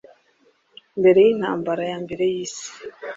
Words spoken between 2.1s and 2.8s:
y’isi